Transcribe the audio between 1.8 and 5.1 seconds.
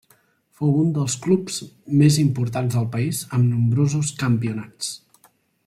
més importants del país amb nombrosos campionats.